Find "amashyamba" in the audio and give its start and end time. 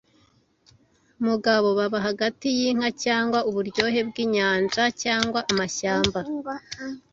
5.51-6.19